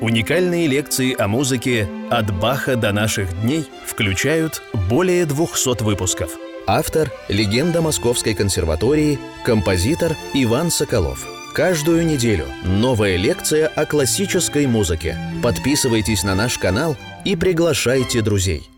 [0.00, 6.32] Уникальные лекции о музыке «От Баха до наших дней» включают более 200 выпусков.
[6.66, 11.26] Автор– легенда Московской консерватории, композитор Иван Соколов.
[11.54, 15.16] Каждую неделю новая лекция о классической музыке.
[15.42, 16.94] Подписывайтесь на наш канал
[17.24, 18.68] и приглашайте друзей.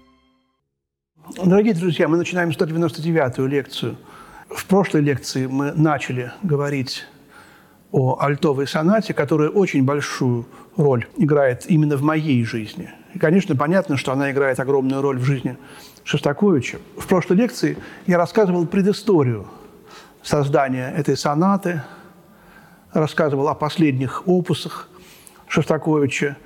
[1.37, 3.96] Дорогие друзья, мы начинаем 199-ю лекцию.
[4.48, 7.07] В прошлой лекции мы начали говорить
[7.91, 10.46] о альтовой сонате, которая очень большую
[10.77, 12.91] роль играет именно в моей жизни.
[13.15, 15.56] И, конечно, понятно, что она играет огромную роль в жизни
[16.05, 16.79] Шостаковича.
[16.98, 19.46] В прошлой лекции я рассказывал предысторию
[20.23, 21.82] создания этой сонаты,
[22.93, 24.88] рассказывал о последних опусах
[25.46, 26.37] Шостаковича.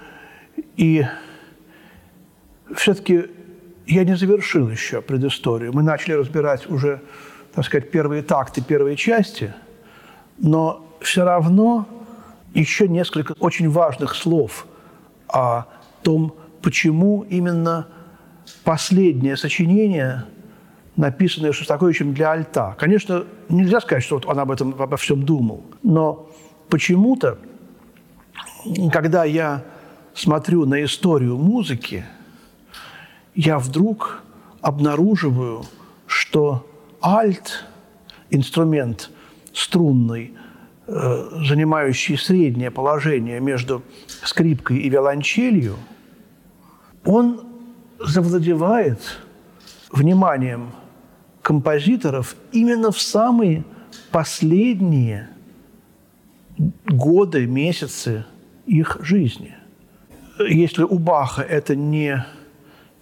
[0.77, 1.05] И
[2.74, 3.27] все-таки
[3.86, 5.72] я не завершил еще предысторию.
[5.72, 7.02] Мы начали разбирать уже,
[7.55, 9.52] так сказать, первые такты первой части,
[10.38, 11.87] но все равно
[12.55, 14.66] еще несколько очень важных слов
[15.28, 15.65] о
[16.02, 17.88] том, почему именно
[18.64, 20.25] последнее сочинение,
[20.97, 22.75] написанное Шостаковичем для альта.
[22.78, 26.30] Конечно, нельзя сказать, что вот он об этом обо всем думал, но
[26.69, 27.39] почему-то,
[28.92, 29.64] когда я
[30.14, 32.05] смотрю на историю музыки,
[33.34, 34.23] я вдруг
[34.61, 35.64] обнаруживаю,
[36.06, 36.67] что
[37.03, 37.64] альт,
[38.30, 39.11] инструмент
[39.53, 40.34] струнный,
[40.86, 43.83] занимающий среднее положение между
[44.25, 45.77] скрипкой и виолончелью,
[47.05, 47.41] он
[48.00, 49.00] завладевает
[49.91, 50.72] вниманием
[51.41, 53.64] композиторов именно в самые
[54.11, 55.30] последние
[56.86, 58.24] годы, месяцы
[58.67, 59.55] их жизни.
[60.39, 62.24] Если у Баха это не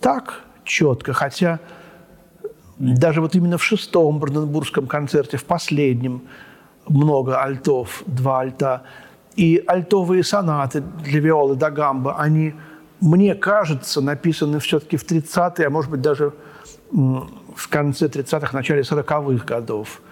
[0.01, 1.61] так четко, хотя
[2.79, 6.23] даже вот именно в шестом Бранденбургском концерте, в последнем,
[6.91, 8.83] много альтов, два альта.
[9.37, 12.55] И альтовые сонаты для виолы да гамба, они,
[13.01, 16.35] мне кажется, написаны все-таки в 30-е, а может быть даже
[16.91, 20.03] в конце 30-х, начале 40-х годов.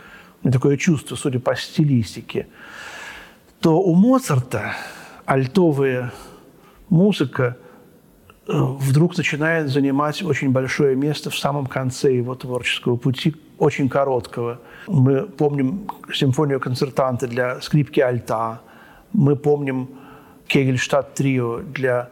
[0.42, 2.46] У меня такое чувство, судя по стилистике.
[3.60, 4.76] То у Моцарта
[5.26, 6.12] альтовая
[6.88, 7.56] музыка
[8.46, 14.60] э, вдруг начинает занимать очень большое место в самом конце его творческого пути, очень короткого–
[14.88, 18.60] мы помним симфонию концертанта для скрипки альта.
[19.12, 19.88] Мы помним
[20.46, 22.08] Кегельштадт трио для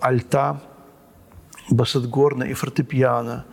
[0.00, 0.60] альта,
[1.70, 3.44] бассетгорна и фортепиано.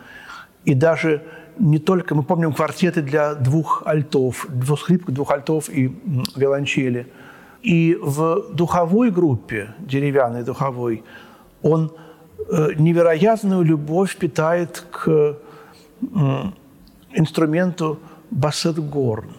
[0.66, 1.22] И даже
[1.60, 5.96] не только, мы помним квартеты для двух альтов, двух скрипок, двух альтов и
[6.36, 7.08] виолончели.
[7.62, 11.04] И в духовой группе, деревянной духовой,
[11.62, 11.92] он
[12.50, 15.38] э, невероятную любовь питает к
[17.14, 18.00] инструменту
[18.32, 19.36] бассет-горн,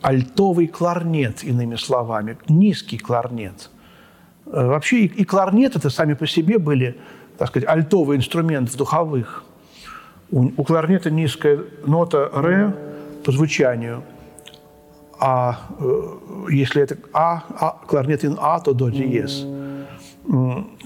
[0.00, 3.70] альтовый кларнет, иными словами, низкий кларнет.
[4.46, 6.98] Э, вообще и, кларнет это сами по себе были,
[7.38, 9.44] так сказать, альтовый инструмент в духовых.
[10.30, 12.74] У, у кларнета низкая нота ре
[13.24, 14.02] по звучанию,
[15.20, 19.46] а э, если это а, а, кларнет ин а, то до диез.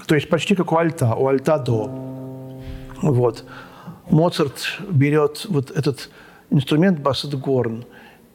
[0.06, 1.90] То есть почти как у альта, у альта до.
[3.02, 3.44] Вот.
[4.10, 6.10] Моцарт берет вот этот
[6.50, 7.84] инструмент бассет-горн.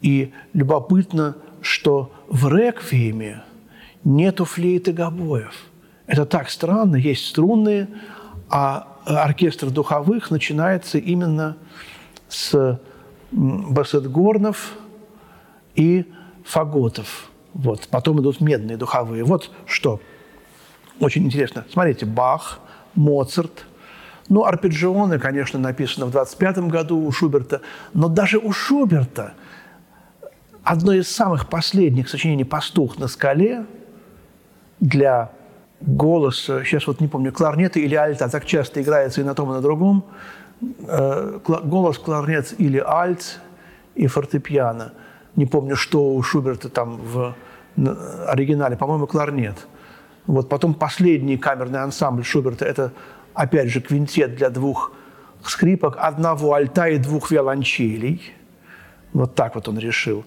[0.02, 3.44] И любопытно, что в реквиеме
[4.04, 5.54] нету флейты гобоев.
[6.08, 6.96] Это так странно.
[6.96, 7.88] Есть струнные,
[8.50, 11.58] а оркестр духовых начинается именно
[12.28, 12.80] с
[13.32, 14.74] бассет-горнов
[15.76, 16.06] и
[16.44, 17.30] фаготов.
[17.54, 17.88] Вот.
[17.90, 19.24] Потом идут медные духовые.
[19.24, 20.02] Вот что
[21.00, 21.66] очень интересно.
[21.72, 22.60] Смотрите, Бах,
[22.96, 23.66] Моцарт–
[24.32, 27.60] ну, арпеджионы, конечно, написаны в 25 году у Шуберта,
[27.94, 29.34] но даже у Шуберта
[30.64, 33.66] одно из самых последних сочинений «Пастух на скале»
[34.80, 35.32] для
[35.82, 39.54] голоса, сейчас вот не помню, кларнета или альта, так часто играется и на том, и
[39.54, 40.06] на другом,
[40.62, 43.42] э, голос, кларнет или альт
[43.96, 44.94] и фортепиано.
[45.36, 47.36] Не помню, что у Шуберта там в
[48.28, 49.68] оригинале, по-моему, кларнет.
[50.26, 52.94] Вот потом последний камерный ансамбль Шуберта– это
[53.34, 54.92] опять же, квинтет для двух
[55.44, 58.22] скрипок, одного альта и двух виолончелей.
[59.14, 60.24] Вот так вот он решил.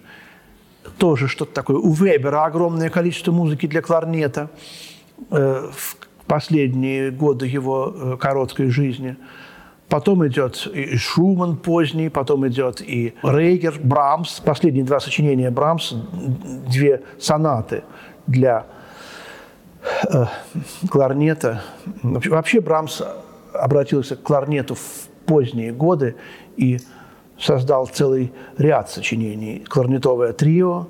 [0.98, 1.78] Тоже что-то такое.
[1.78, 4.50] У Вебера огромное количество музыки для кларнета
[5.30, 5.96] э, в
[6.26, 9.16] последние годы его э, короткой жизни.
[9.88, 14.40] Потом идет и Шуман поздний, потом идет и Рейгер, Брамс.
[14.40, 15.94] Последние два сочинения Брамс,
[16.68, 17.84] две сонаты
[18.26, 18.66] для
[20.90, 21.62] кларнета.
[22.02, 23.02] Вообще Брамс
[23.52, 26.16] обратился к кларнету в поздние годы
[26.56, 26.78] и
[27.38, 29.64] создал целый ряд сочинений.
[29.68, 30.86] Кларнетовое трио,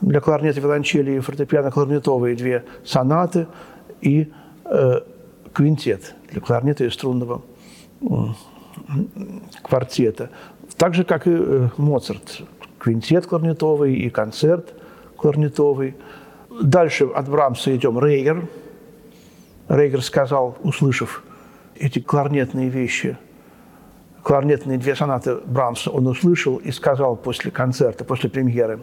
[0.00, 3.46] для кларнета, виолончели и фортепиано кларнетовые две сонаты
[4.00, 4.32] и
[4.64, 5.00] э,
[5.52, 7.42] квинтет для кларнета и струнного
[8.02, 8.06] э,
[9.62, 10.30] квартета.
[10.76, 12.42] Так же, как и э, Моцарт.
[12.78, 14.74] Квинтет кларнетовый и концерт
[15.16, 15.96] кларнетовый.
[16.62, 18.48] Дальше от Брамса идем Рейгер.
[19.68, 21.22] Рейгер сказал, услышав
[21.74, 23.18] эти кларнетные вещи,
[24.22, 28.80] кларнетные две сонаты Брамса он услышал и сказал после концерта, после премьеры,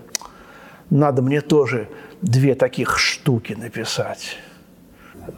[0.90, 1.90] надо мне тоже
[2.22, 4.38] две таких штуки написать.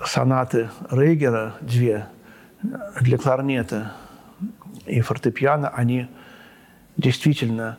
[0.03, 2.07] Сонаты Рейгера, две,
[2.99, 3.93] для кларнета
[4.85, 6.07] и фортепиано, они
[6.97, 7.77] действительно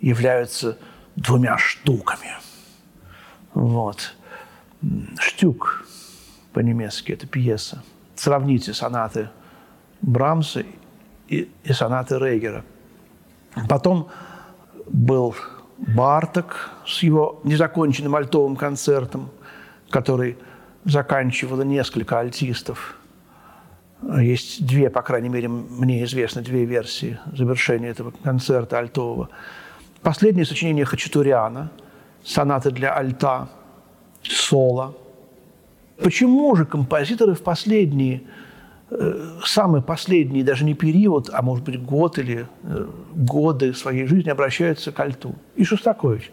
[0.00, 0.76] являются
[1.14, 2.28] двумя штуками.
[3.56, 4.14] Вот.
[5.18, 5.86] Штюк
[6.52, 7.82] по-немецки– это пьеса.
[8.14, 9.30] Сравните сонаты
[10.02, 10.62] Брамса
[11.28, 12.64] и, и сонаты Рейгера.
[13.66, 14.10] Потом
[14.86, 15.34] был
[15.78, 19.30] Барток с его незаконченным альтовым концертом,
[19.88, 20.36] который
[20.84, 22.98] заканчивало несколько альтистов.
[24.20, 29.30] Есть две, по крайней мере, мне известны две версии завершения этого концерта альтового.
[30.02, 31.70] Последнее сочинение Хачатуряна,
[32.26, 33.48] сонаты для альта,
[34.22, 34.94] соло.
[36.02, 38.22] Почему же композиторы в последние
[38.88, 44.30] Э, самый последний, даже не период, а может быть год или э, годы своей жизни
[44.30, 45.34] обращаются к альту.
[45.56, 46.30] И Шостакович.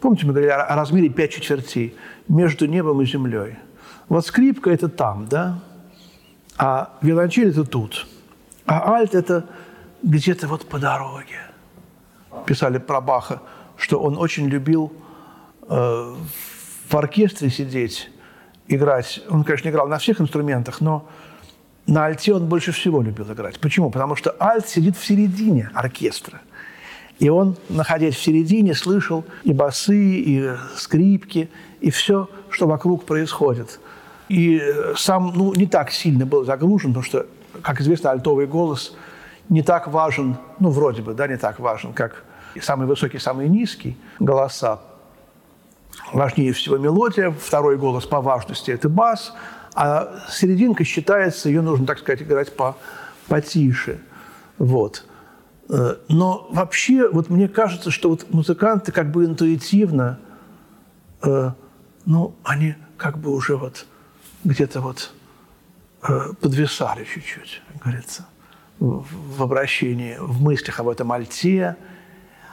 [0.00, 1.94] Помните, мы говорили о размере пять четвертей
[2.26, 3.56] между небом и землей.
[4.08, 5.60] Вот скрипка– это там, да?
[6.56, 8.06] А виолончель– это тут.
[8.66, 9.46] А альт– это
[10.02, 11.40] где-то вот по дороге.
[12.44, 13.40] Писали про Баха,
[13.76, 14.92] что он очень любил
[15.68, 18.10] в оркестре сидеть,
[18.66, 19.20] играть.
[19.28, 21.06] Он, конечно, играл на всех инструментах, но
[21.86, 23.60] на альте он больше всего любил играть.
[23.60, 23.90] Почему?
[23.90, 26.40] Потому что альт сидит в середине оркестра.
[27.18, 31.50] И он, находясь в середине, слышал и басы, и скрипки,
[31.80, 33.80] и все, что вокруг происходит.
[34.28, 34.62] И
[34.96, 37.26] сам ну, не так сильно был загружен, потому что,
[37.62, 38.94] как известно, альтовый голос
[39.48, 42.24] не так важен, ну, вроде бы, да, не так важен, как
[42.60, 44.80] самый высокий, самый низкий голоса.
[46.12, 49.32] Важнее всего мелодия, второй голос по важности– это бас–
[49.80, 52.76] а серединка считается, ее нужно, так сказать, играть по,
[53.28, 54.00] потише.
[54.58, 55.06] Вот.
[55.68, 60.18] Э, но вообще, вот мне кажется, что вот музыканты как бы интуитивно,
[61.22, 61.52] э,
[62.06, 63.86] ну, они как бы уже вот
[64.42, 65.12] где-то вот
[66.02, 68.26] э, подвисали чуть-чуть, как говорится,
[68.80, 69.06] в,
[69.36, 71.76] в обращении, в мыслях об этом альте.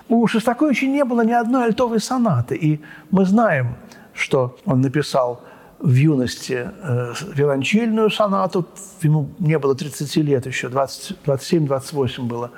[0.08, 3.76] У Шостаковича не было ни одной альтовой сонаты, и мы знаем,
[4.14, 5.42] что он написал
[5.80, 8.66] в юности э, виолончельную сонату,
[9.02, 12.52] ему не было 30 лет еще, 27-28 было.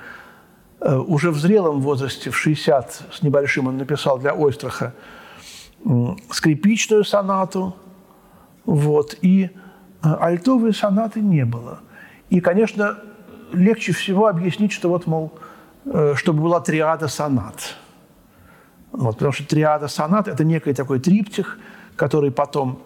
[0.79, 4.93] Э, уже в зрелом возрасте, в 60 с небольшим, он написал для Ойстраха
[5.83, 5.89] э,
[6.29, 7.75] скрипичную сонату,
[8.65, 9.49] вот, и э,
[10.19, 11.79] альтовой сонаты не было.
[12.29, 12.97] И, конечно,
[13.53, 15.31] легче всего объяснить, что вот, мол,
[16.15, 17.75] чтобы была триада сонат.
[18.91, 21.57] Вот, потому что триада сонат– это некий такой триптих,
[21.95, 22.81] который потом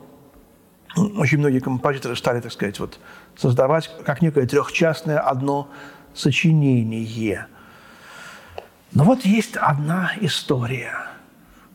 [0.95, 2.99] очень многие композиторы стали, так сказать, вот,
[3.37, 5.69] создавать как некое трехчастное одно
[6.13, 7.47] сочинение.
[8.93, 10.93] Но вот есть одна история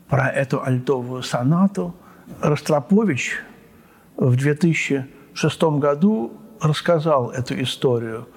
[0.07, 1.95] про эту альтовую сонату.
[2.41, 3.41] Ростропович
[4.17, 8.27] в 2006 году рассказал эту историю.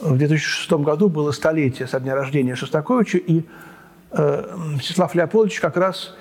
[0.00, 3.44] В 2006 году было столетие со дня рождения Шостаковича, и
[4.12, 6.14] э, Мстислав Леопольдович как раз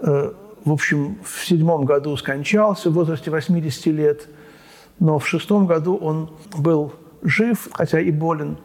[0.00, 0.32] э,
[0.64, 4.28] в общем, в седьмом году скончался в возрасте 80 лет,
[5.00, 8.58] но в шестом году он был жив, хотя и болен.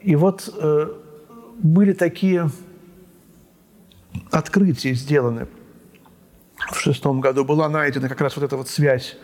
[0.00, 0.88] И вот э,
[1.58, 2.50] были такие
[4.30, 5.48] открытия сделаны.
[6.70, 9.16] В шестом году была найдена как раз вот эта вот связь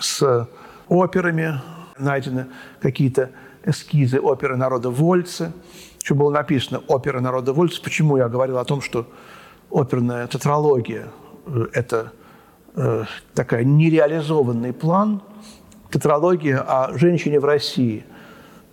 [0.00, 0.48] с
[0.88, 1.60] операми,
[1.98, 2.46] найдены
[2.80, 3.30] какие-то
[3.66, 5.52] эскизы оперы народа Вольцы,
[6.02, 7.82] что было написано «Опера народа Вольцы».
[7.82, 9.06] Почему я говорил о том, что
[9.70, 11.08] оперная тетралогия–
[11.72, 12.12] это
[12.76, 13.04] э,
[13.34, 15.20] такая нереализованный план,
[15.90, 18.04] тетралогия о женщине в России.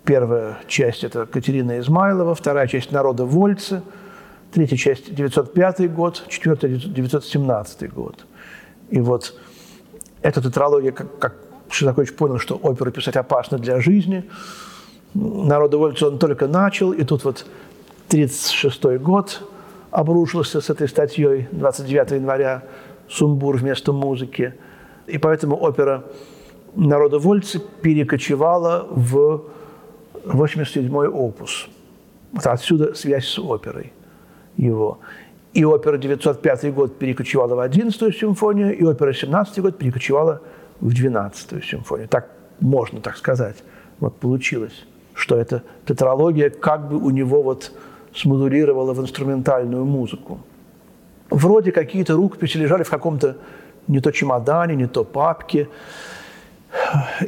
[0.06, 3.82] Первая часть– это Катерина Измайлова, вторая часть– «Народа Вольцы»,
[4.52, 8.26] третья часть– 905 год, четвертая– 917 год.
[8.92, 9.34] И вот
[10.22, 11.36] эта тетралогия, как, как
[11.70, 14.30] Шостакович понял, что оперу писать опасно для жизни,
[15.14, 17.46] «Народа Вольцы» он только начал, и тут вот
[18.08, 19.42] 36 год,
[19.92, 22.64] обрушился с этой статьей 29 января
[23.08, 24.56] «Сумбур вместо музыки».
[25.06, 26.04] И поэтому опера
[26.76, 29.44] «Народа Вольцы» перекочевала в
[30.26, 31.68] 87-й опус.
[32.32, 33.94] Вот отсюда связь с оперой
[34.58, 35.00] его.
[35.54, 40.42] И опера 905 год перекочевала в 11 симфонию, и опера 17 год перекочевала
[40.80, 42.08] в 12 симфонию.
[42.08, 42.30] Так
[42.60, 43.58] можно так сказать.
[44.00, 47.72] Вот получилось, что эта тетралогия как бы у него вот
[48.16, 50.40] смодулировала в инструментальную музыку.
[51.30, 53.38] Вроде какие-то рукописи лежали в каком-то
[53.88, 55.68] не то чемодане, не то папке.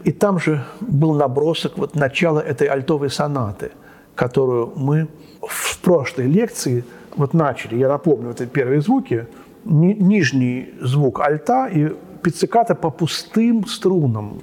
[0.03, 3.71] И там же был набросок вот начала этой альтовой сонаты,
[4.15, 5.07] которую мы
[5.41, 6.83] в прошлой лекции
[7.15, 7.77] вот начали.
[7.77, 9.27] Я напомню, вот эти первые звуки.
[9.63, 14.41] Ни, нижний звук альта и пицциката по пустым струнам.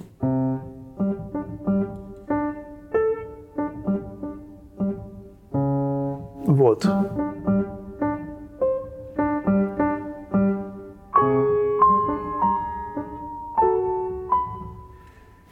[6.62, 6.86] Вот.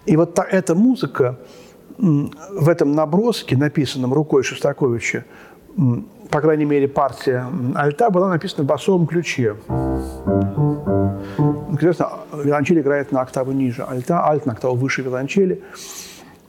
[0.06, 1.40] И вот та, эта музыка
[1.98, 5.24] в этом наброске, написанном рукой Шостаковича,
[6.30, 9.56] по крайней мере, партия альта была написана в басовом ключе.
[11.72, 15.60] Интересно, виолончель играет на октаву ниже альта, альт на октаву выше виолончели.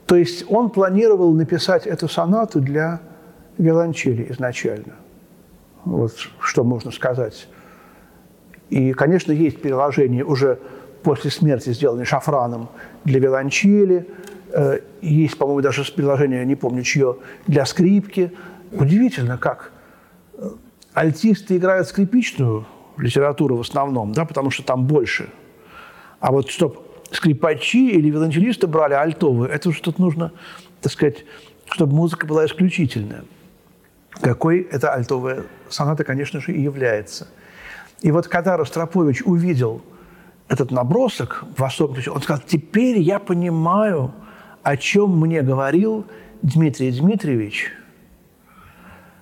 [0.06, 3.00] То есть он планировал написать эту сонату для
[3.58, 4.94] виолончели изначально.
[5.84, 7.48] Вот что можно сказать.
[8.70, 10.58] И, конечно, есть переложение уже
[11.02, 12.68] после смерти, сделанное Шафраном
[13.04, 14.08] для виолончели.
[14.50, 18.32] Э, есть, по-моему, даже приложение, не помню чье, для скрипки.
[18.70, 19.72] Удивительно, как
[20.34, 20.48] э,
[20.94, 22.66] альтисты играют скрипичную
[22.96, 25.28] литературу в основном, да, потому что там больше.
[26.20, 26.76] А вот чтобы
[27.10, 30.32] скрипачи или виолончелисты брали альтовые, это уже тут нужно,
[30.80, 31.24] так сказать,
[31.66, 33.24] чтобы музыка была исключительная.
[34.20, 37.28] Какой это альтовая соната, конечно же, и является.
[38.02, 39.82] И вот когда Ростропович увидел
[40.48, 44.12] этот набросок в ключе, он сказал, теперь я понимаю,
[44.62, 46.06] о чем мне говорил
[46.42, 47.72] Дмитрий Дмитриевич,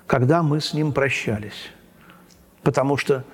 [0.07, 1.71] когда мы с ним прощались.
[2.63, 3.25] Потому что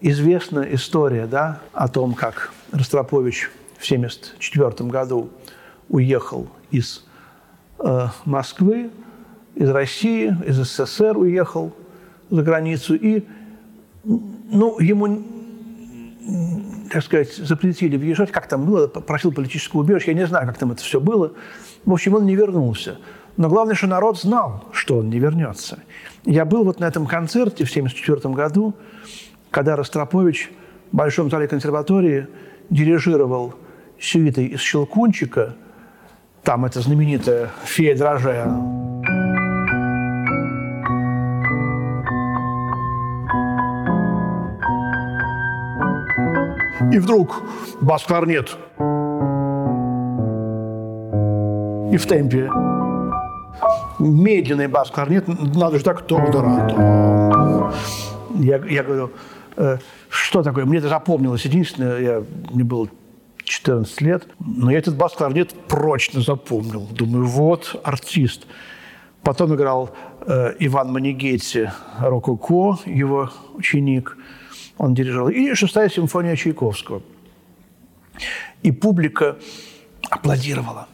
[0.00, 5.30] известна история да, о том, как Ростропович в 1974 году
[5.88, 7.04] уехал из
[7.78, 8.90] э, Москвы,
[9.54, 11.72] из России, из СССР уехал
[12.30, 13.24] за границу, и
[14.04, 15.22] ну, ему
[16.90, 20.72] так сказать, запретили въезжать, как там было, просил политического убежища, я не знаю, как там
[20.72, 21.32] это все было.
[21.84, 22.98] В общем, он не вернулся.
[23.36, 25.80] Но главное, что народ знал, что он не вернется.
[26.24, 28.74] Я был вот на этом концерте в 1974 году,
[29.50, 30.50] когда Ростропович
[30.92, 32.28] в Большом зале консерватории
[32.70, 33.54] дирижировал
[33.98, 35.56] сюитой из «Щелкунчика»,
[36.42, 38.83] там это знаменитая «Фея дрожая».
[46.92, 47.42] И вдруг
[47.80, 48.56] бас-кларнет.
[51.92, 52.50] И в темпе.
[53.98, 55.26] Медленный бас-кларнет.
[55.26, 56.18] Надо же так то
[58.36, 59.10] я, я говорю,
[59.56, 60.64] э, что такое?
[60.64, 61.44] Мне это запомнилось.
[61.44, 62.88] Единственное, я, мне было
[63.44, 66.88] 14 лет, но я этот бас-кларнет прочно запомнил.
[66.90, 68.46] Думаю, вот артист.
[69.22, 69.90] Потом играл
[70.26, 71.68] э, Иван Манигетти
[72.00, 74.16] Рококо, его ученик–
[74.78, 75.28] он дирижировал.
[75.28, 77.02] И шестая симфония Чайковского.
[78.62, 79.36] И публика
[80.10, 80.88] аплодировала.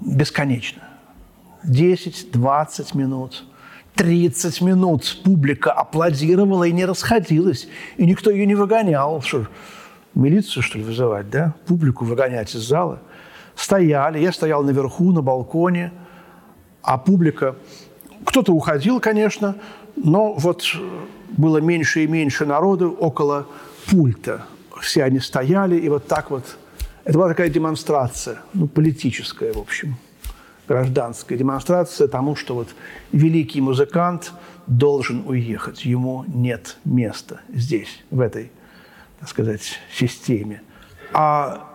[0.00, 0.82] Бесконечно.
[1.64, 3.44] 10, 20 минут,
[3.94, 7.68] 30 минут публика аплодировала и не расходилась.
[7.96, 9.20] И никто ее не выгонял.
[9.20, 9.46] Что,
[10.14, 11.54] милицию, что ли, вызывать, да?
[11.66, 13.00] Публику выгонять из зала.
[13.54, 14.18] Стояли.
[14.18, 15.92] Я стоял наверху, на балконе.
[16.82, 17.56] А публика...
[18.24, 19.56] Кто-то уходил, конечно,
[19.96, 20.62] но вот
[21.36, 23.46] было меньше и меньше народу около
[23.90, 24.46] пульта.
[24.80, 26.56] Все они стояли, и вот так вот.
[27.04, 29.96] Это была такая демонстрация, ну, политическая, в общем,
[30.68, 32.68] гражданская демонстрация тому, что вот
[33.10, 34.32] великий музыкант
[34.66, 35.84] должен уехать.
[35.84, 38.52] Ему нет места здесь, в этой,
[39.18, 40.62] так сказать, системе.
[41.12, 41.66] А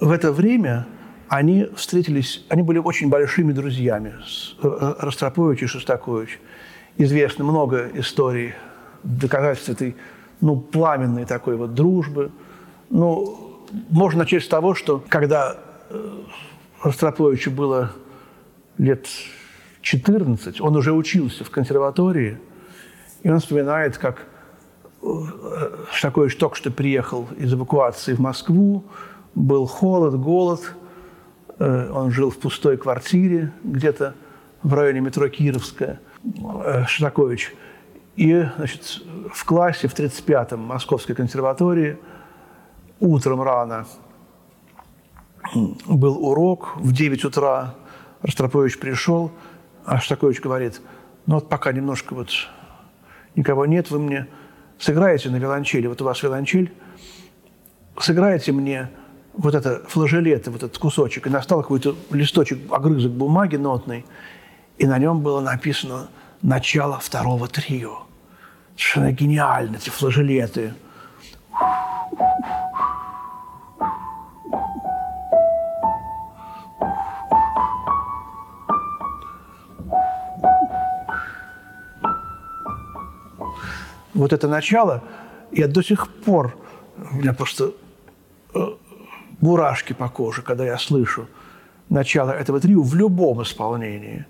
[0.00, 0.86] в это время
[1.28, 4.14] они встретились, они были очень большими друзьями,
[4.62, 6.40] Ростропович и Шостакович.
[6.98, 8.54] Известно много историй
[9.02, 9.96] доказательств этой
[10.40, 12.30] ну, пламенной такой вот дружбы.
[12.90, 15.56] Ну, можно начать с того, что когда
[15.88, 16.20] э,
[16.82, 17.92] Ростроповичу было
[18.76, 19.06] лет
[19.82, 22.38] 14, он уже учился в консерватории,
[23.22, 24.26] и он вспоминает, как
[25.02, 25.06] э,
[25.92, 28.84] Шостакович только что приехал из эвакуации в Москву,
[29.34, 30.60] был холод, голод,
[31.58, 34.14] э, он жил в пустой квартире где-то
[34.62, 36.00] в районе метро Кировская,
[36.86, 37.54] Шостакович–
[38.16, 39.02] и значит,
[39.32, 41.98] в классе в 35-м Московской консерватории
[43.00, 43.86] утром рано
[45.54, 47.74] был урок, в 9 утра
[48.22, 49.32] Ростропович пришел,
[49.84, 50.80] а Шостакович говорит,
[51.26, 52.30] ну вот пока немножко вот
[53.34, 54.28] никого нет, вы мне
[54.78, 56.72] сыграете на виолончели, вот у вас виолончель,
[57.98, 58.90] сыграете мне
[59.32, 64.04] вот это флажолет, вот этот кусочек, и настал какой-то листочек, огрызок бумаги нотный,
[64.78, 66.08] и на нем было написано
[66.42, 68.02] «Начало второго трио».
[68.76, 70.74] Совершенно гениально, эти флажолеты.
[84.14, 85.02] Вот это начало,
[85.50, 86.56] я до сих пор,
[87.10, 87.72] у меня просто
[88.54, 88.66] э,
[89.40, 91.28] мурашки по коже, когда я слышу
[91.88, 94.26] начало этого трио в любом исполнении.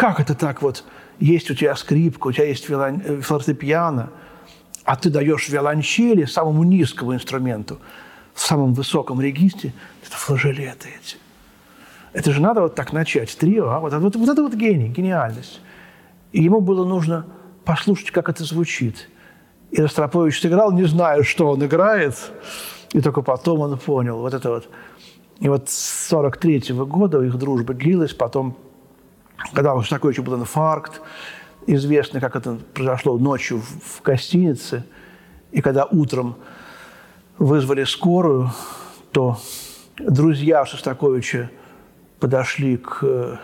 [0.00, 0.82] Как это так вот?
[1.18, 3.02] Есть у тебя скрипка, у тебя есть виолон...
[3.04, 4.08] Э, фортепиано,
[4.82, 7.78] а ты даешь виолончели самому низкому инструменту,
[8.32, 11.18] в самом высоком регистре, это флажолеты эти.
[12.14, 13.80] Это же надо вот так начать, трио, а?
[13.80, 15.60] вот, вот, вот это вот гений, гениальность.
[16.32, 17.26] И ему было нужно
[17.66, 19.10] послушать, как это звучит.
[19.70, 22.14] И Ростропович сыграл, не зная, что он играет,
[22.94, 24.70] и только потом он понял вот это вот.
[25.40, 28.56] И вот с 43 -го года их дружба длилась, потом,
[29.52, 31.00] когда у Шостаковича был инфаркт,
[31.66, 34.84] известно, как это произошло ночью в, в гостинице,
[35.52, 36.36] и когда утром
[37.38, 38.50] вызвали скорую,
[39.12, 39.38] то
[39.98, 41.50] друзья Шостаковича
[42.18, 43.36] подошли к э,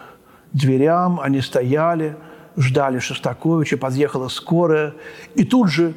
[0.52, 2.16] дверям, они стояли,
[2.56, 4.94] ждали Шостаковича, подъехала скорая,
[5.34, 5.94] и тут же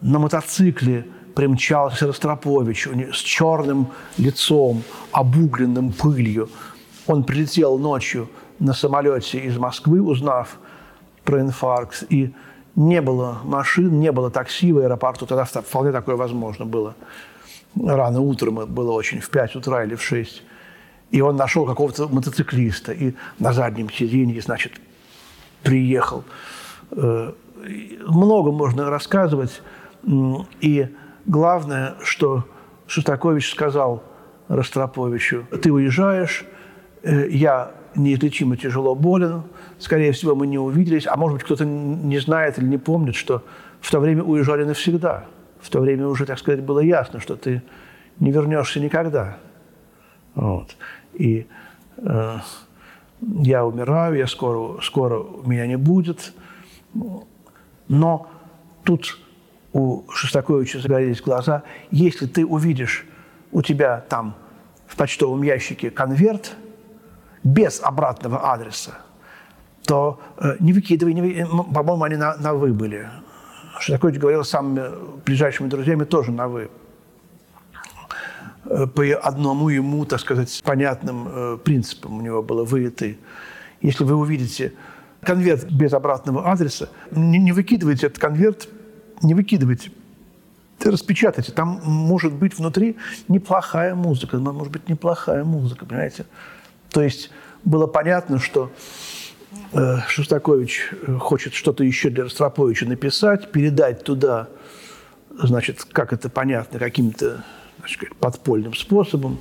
[0.00, 3.88] на мотоцикле примчался Ростропович с черным
[4.18, 6.50] лицом, обугленным пылью.
[7.06, 8.28] Он прилетел ночью
[8.62, 10.58] на самолете из Москвы, узнав
[11.24, 12.32] про инфаркт, и
[12.76, 16.94] не было машин, не было такси в аэропорту, тогда вполне такое возможно было.
[17.74, 20.42] Рано утром было очень, в 5 утра или в 6.
[21.10, 24.74] И он нашел какого-то мотоциклиста, и на заднем сиденье, значит,
[25.64, 26.22] приехал.
[26.92, 27.32] Э,
[28.06, 29.60] много можно рассказывать,
[30.60, 30.88] и
[31.26, 32.44] главное, что
[32.86, 34.04] Шостакович сказал
[34.46, 36.44] Ростроповичу, ты уезжаешь,
[37.02, 39.42] э, я неизлечимо тяжело болен,
[39.78, 43.42] скорее всего, мы не увиделись, а может быть, кто-то не знает или не помнит, что
[43.80, 45.24] в то время уезжали навсегда.
[45.60, 47.62] В то время уже, так сказать, было ясно, что ты
[48.18, 49.38] не вернешься никогда.
[50.34, 50.76] Вот.
[51.14, 51.46] И
[51.98, 52.38] э,
[53.20, 56.32] я умираю, я скоро, скоро меня не будет.
[57.88, 58.30] Но
[58.84, 59.18] тут
[59.72, 61.62] у Шостаковича загорелись глаза.
[61.90, 63.06] Если ты увидишь
[63.52, 64.34] у тебя там
[64.86, 66.56] в почтовом ящике конверт
[67.44, 68.92] без обратного адреса,
[69.84, 71.42] то э, не выкидывай, не.
[71.42, 73.08] Э, по-моему, они на, на «вы» были.
[73.78, 74.90] Шостакович говорил с самыми
[75.24, 76.70] ближайшими друзьями тоже на «вы».
[78.64, 83.18] Э, по одному ему, так сказать, понятным э, принципам у него было «вы» и «ты».
[83.80, 84.72] Если вы увидите
[85.22, 88.68] конверт без обратного адреса, не, не выкидывайте этот конверт
[89.22, 89.92] не выкидывайте.
[90.84, 91.52] Распечатайте.
[91.52, 92.96] Там может быть внутри
[93.28, 94.38] неплохая музыка.
[94.38, 96.26] Может быть неплохая музыка, понимаете?
[96.92, 97.30] То есть
[97.64, 98.70] было понятно, что
[99.72, 104.48] э, Шостакович э, хочет что-то еще для Ростроповича написать, передать туда,
[105.30, 107.44] значит, как это понятно, каким-то
[107.88, 109.38] сказать, подпольным способом.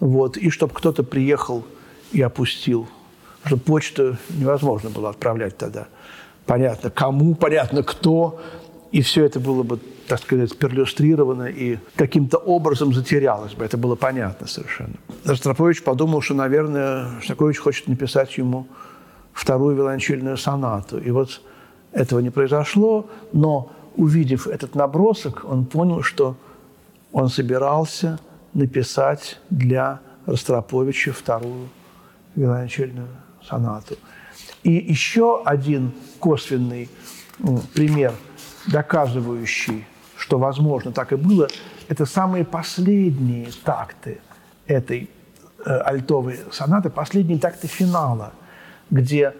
[0.00, 1.64] Вот, и чтобы кто-то приехал
[2.12, 2.88] и опустил.
[3.44, 5.88] Что почту невозможно было отправлять тогда.
[6.46, 8.40] Понятно, кому, понятно, кто.
[8.90, 13.64] И все это было бы, так сказать, перлюстрировано и каким-то образом затерялось бы.
[13.64, 14.94] Это было понятно совершенно.
[15.24, 18.66] Ростропович подумал, что, наверное, Шостакович хочет написать ему
[19.32, 20.98] вторую виолончельную сонату.
[20.98, 21.42] И вот
[21.92, 26.36] этого не произошло, но увидев этот набросок, он понял, что
[27.12, 28.18] он собирался
[28.54, 31.68] написать для Ростроповича вторую
[32.36, 33.08] виолончельную
[33.46, 33.96] сонату.
[34.62, 36.88] И еще один косвенный
[37.74, 38.14] пример–
[38.70, 41.48] доказывающий, что, возможно, так и было,
[41.88, 44.20] это самые последние такты
[44.66, 45.10] этой
[45.64, 48.32] э, альтовой сонаты, последние такты финала,
[48.90, 49.34] где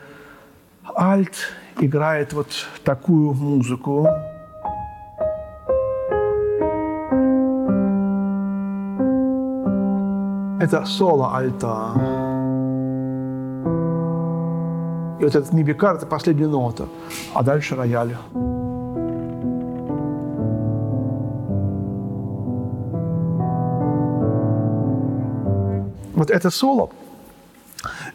[0.97, 1.35] альт
[1.81, 2.49] играет вот
[2.85, 4.09] такую музыку.
[10.61, 11.93] Это соло альта.
[15.21, 16.88] И вот этот мибикар– это последняя нота,
[17.35, 18.17] а дальше рояль.
[26.18, 26.90] Вот это соло,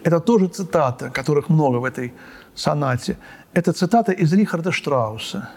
[0.03, 2.13] это тоже цитата, которых много в этой
[2.53, 3.17] сонате.
[3.53, 5.49] Это цитата из Рихарда Штрауса,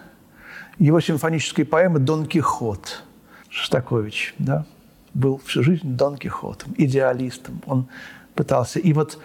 [0.79, 3.03] его симфонической поэмы «Дон Кихот».
[3.49, 4.65] Шостакович, да,
[5.13, 7.61] был всю жизнь Дон Кихотом, идеалистом.
[7.67, 7.89] Он
[8.37, 8.79] пытался.
[8.79, 9.19] И вот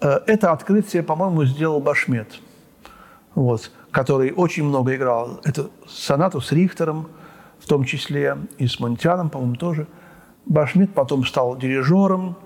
[0.00, 2.40] э, это открытие, по-моему, сделал Башмет.
[3.36, 3.70] Вот.
[3.92, 5.40] который очень много играл.
[5.44, 7.08] Это сонату с Рихтером,
[7.60, 9.86] в том числе, и с Монтяном, по-моему, тоже.
[10.48, 12.36] Башмит потом стал дирижером.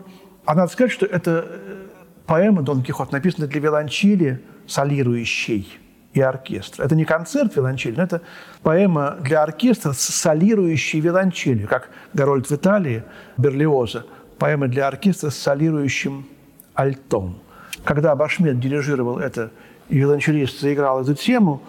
[0.45, 1.87] А надо сказать, что это э,
[2.27, 5.79] поэма «Дон Кихот» написана для виолончели, солирующей
[6.15, 6.85] и оркестра.
[6.85, 8.23] Это не концерт виолончели, но это
[8.63, 13.05] поэма для оркестра с солирующей виолончелью, как Гарольд в Италии,
[13.37, 14.05] Берлиоза.
[14.39, 16.27] Поэма для оркестра с солирующим
[16.75, 17.39] альтом.
[17.85, 19.51] Когда Башмет дирижировал это,
[19.89, 21.63] и виолончелист заиграл эту тему,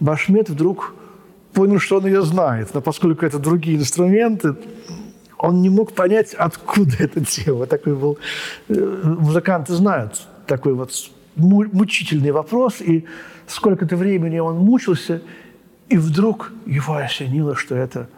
[0.00, 0.94] Башмет вдруг
[1.52, 2.74] понял, что он ее знает.
[2.74, 4.56] Но поскольку это другие инструменты,
[5.38, 7.66] он не мог понять, откуда эта тема.
[7.66, 8.18] Такой был...
[8.68, 10.92] Э, музыканты знают такой вот
[11.36, 13.04] мучительный вопрос, и
[13.46, 15.22] сколько-то времени он мучился,
[15.88, 18.08] и вдруг его осенило, что это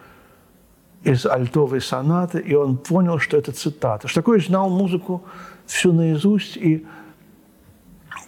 [1.05, 4.09] из альтовой сонаты, и он понял, что это цитата.
[4.09, 5.25] Что такое знал музыку
[5.67, 6.87] всю наизусть, и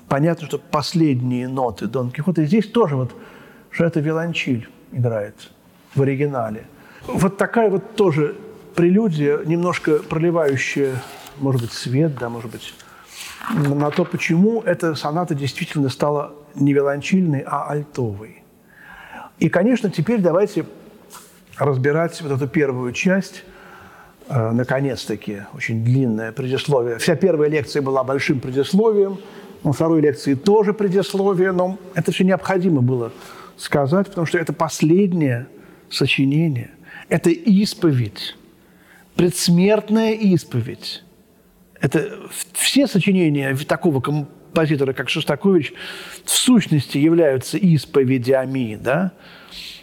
[0.09, 3.13] понятно, что последние ноты Дон Кихота, и здесь тоже вот,
[3.71, 5.35] что это виолончиль играет
[5.95, 6.67] в оригинале.
[7.07, 8.37] Вот такая вот тоже
[8.75, 10.95] прелюдия, немножко проливающая,
[11.39, 12.75] может быть, свет, да, может быть,
[13.55, 18.43] на то, почему эта соната действительно стала не виолончильной, а альтовой.
[19.39, 20.67] И, конечно, теперь давайте
[21.57, 23.45] разбирать вот эту первую часть,
[24.29, 26.99] э, наконец-таки, очень длинное предисловие.
[26.99, 29.19] Вся первая лекция была большим предисловием,
[29.63, 33.13] во второй лекции тоже предисловие, но это все необходимо было
[33.57, 35.49] сказать, потому что это последнее
[35.91, 36.71] сочинение,
[37.09, 38.37] это исповедь,
[39.21, 41.05] предсмертная исповедь
[41.79, 42.21] это
[42.55, 45.75] все сочинения такого композитора, как Шостакович,
[46.25, 49.13] в сущности являются исповедями, да?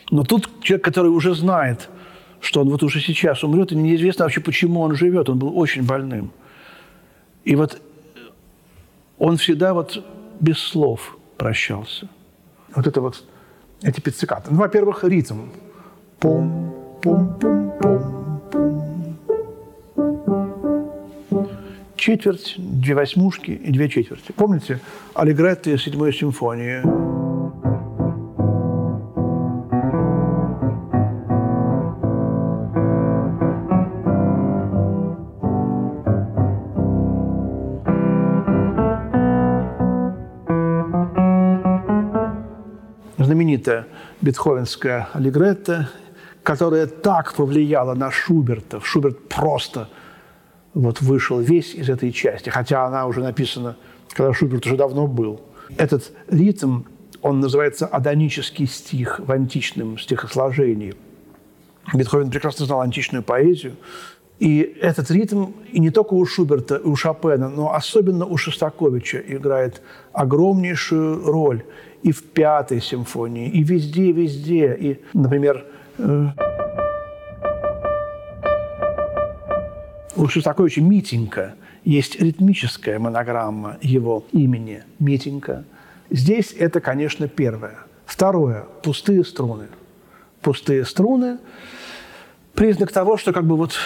[0.09, 1.87] Но тут человек, который уже знает,
[2.39, 5.29] что он вот уже сейчас умрет, и неизвестно вообще, почему он живет.
[5.29, 6.31] Он был очень больным.
[7.45, 7.79] И вот
[9.19, 10.03] он всегда вот
[10.39, 12.09] без слов прощался.
[12.75, 13.23] Вот это вот,
[13.83, 14.49] эти пиццикаты.
[14.49, 15.49] Ну, во-первых, ритм.
[16.19, 16.73] Пум,
[17.03, 18.86] пум, пум, пум, пум
[22.07, 24.31] четверть, две восьмушки и две четверти.
[24.31, 24.79] Помните
[25.13, 26.81] аллегретто седьмой симфонии?
[43.17, 43.85] знаменитая
[44.21, 45.89] бетховенская аллегретто,
[46.43, 48.79] которая так повлияла на Шуберта.
[48.79, 49.89] Шуберт просто
[50.77, 53.77] вот вышел весь из этой части, хотя она уже написана,
[54.13, 55.41] когда Шуберт уже давно был.
[55.77, 56.83] Этот ритм,
[57.21, 60.93] он называется адонический стих в античном стихосложении.
[61.93, 63.75] Бетховен прекрасно знал античную поэзию,
[64.39, 69.17] и этот ритм и не только у Шуберта, и у Шопена, но особенно у Шостаковича
[69.17, 69.81] играет
[70.13, 71.63] огромнейшую роль
[72.03, 74.77] и в пятой симфонии, и везде, везде.
[74.79, 75.65] И, например,
[75.97, 76.27] э,
[80.17, 81.53] У Шостаковича Митенька
[81.83, 85.63] есть ритмическая монограмма его имени Митенька.
[86.09, 87.75] Здесь это, конечно, первое.
[88.07, 89.67] Второе– пустые струны.
[90.41, 91.37] Пустые струны–
[92.55, 93.77] признак того, что как бы вот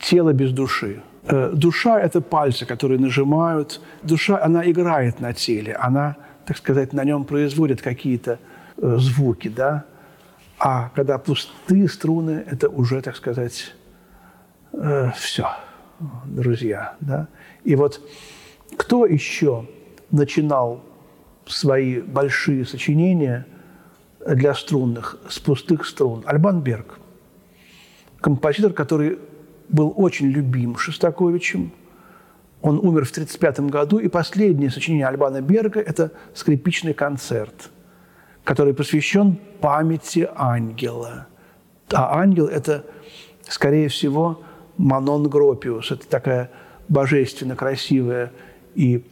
[0.00, 1.00] тело без души.
[1.28, 3.80] Э, душа– это пальцы, которые нажимают.
[4.02, 8.40] Душа, она играет на теле, она, так сказать, на нем производит какие-то
[8.78, 9.84] э, звуки, да?
[10.58, 13.74] А когда пустые струны– это уже, так сказать,
[14.72, 15.48] э, все,
[16.26, 16.96] друзья.
[17.00, 17.28] Да?
[17.64, 18.00] И вот
[18.76, 19.66] кто еще
[20.10, 20.82] начинал
[21.46, 23.46] свои большие сочинения
[24.26, 26.22] для струнных с пустых струн?
[26.26, 26.98] Альбан Берг,
[28.20, 29.18] композитор, который
[29.68, 31.72] был очень любим Шостаковичем.
[32.60, 37.70] Он умер в 1935 году, и последнее сочинение Альбана Берга– это скрипичный концерт,
[38.44, 41.26] который посвящен памяти ангела.
[41.92, 42.84] А ангел– это,
[43.48, 44.42] скорее всего,
[44.76, 45.90] Манон Гропиус.
[45.90, 46.50] Это такая
[46.88, 48.32] божественно красивая
[48.74, 49.04] и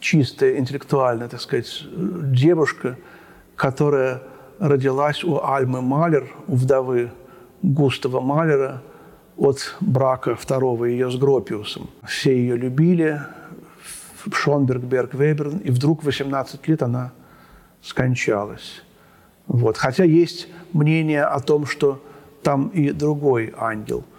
[0.00, 2.98] чистая, интеллектуальная, так сказать, девушка,
[3.56, 4.22] которая
[4.58, 7.10] родилась у Альмы Малер, у вдовы
[7.62, 8.82] Густава Малера
[9.36, 11.88] от брака второго ее с Гропиусом.
[12.06, 13.20] Все ее любили,
[14.32, 17.12] Шонберг, Берг, Веберн, и вдруг в 18 лет она
[17.82, 18.82] скончалась.
[19.46, 19.76] Вот.
[19.76, 22.02] Хотя есть мнение о том, что
[22.42, 24.04] там и другой ангел–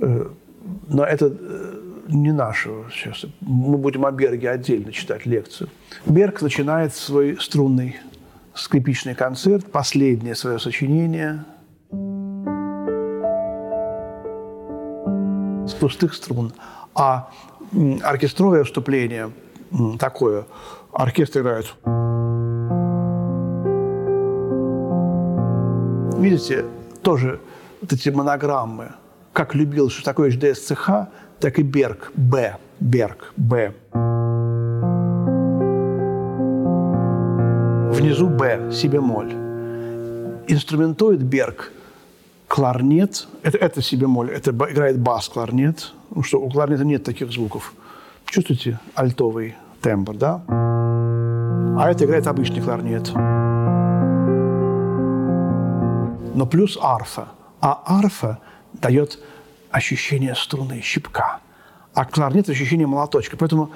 [0.00, 1.74] но это э,
[2.08, 3.24] не наше сейчас.
[3.40, 5.68] Мы будем о Берге отдельно читать лекцию.
[6.06, 7.96] Берг начинает свой струнный
[8.54, 11.44] скрипичный концерт, последнее свое сочинение
[15.68, 16.52] с пустых струн.
[16.94, 17.30] А
[18.02, 19.30] оркестровое вступление
[19.98, 20.46] такое,
[20.92, 21.74] оркестр играет.
[26.18, 26.64] видите,
[27.02, 27.40] тоже
[27.80, 28.92] вот эти монограммы,
[29.38, 30.90] как любил Шостакович ДСЦХ,
[31.38, 33.72] так и Берг, Б, Берг, Б.
[37.92, 39.32] Внизу Б, си бемоль.
[40.48, 41.70] Инструментует Берг
[42.48, 47.74] кларнет, это, это си бемоль, это играет бас-кларнет, потому что у кларнета нет таких звуков.
[48.24, 50.42] Чувствуете альтовый тембр, да?
[50.48, 53.12] А это играет обычный кларнет.
[56.34, 57.28] Но плюс арфа.
[57.60, 58.38] А арфа
[58.72, 59.18] дает
[59.70, 61.40] ощущение струны, щипка.
[61.94, 63.36] А кларнет– ощущение молоточка.
[63.36, 63.70] Поэтому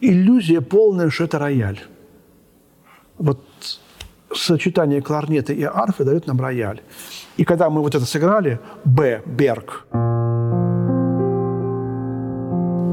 [0.00, 1.80] иллюзия полная, что это рояль.
[3.18, 3.40] Вот
[4.32, 6.80] сочетание кларнета и арфы дает нам рояль.
[7.36, 9.86] И когда мы вот это сыграли, Б, Берг,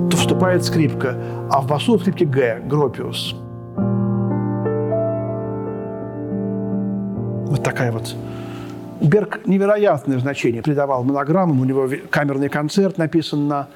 [0.09, 1.15] то вступает скрипка,
[1.49, 3.35] а в басу в скрипке Г, Гропиус.
[7.47, 8.15] Вот такая вот
[9.01, 11.59] Берг невероятное значение придавал монограммам.
[11.59, 13.67] У него камерный концерт написан на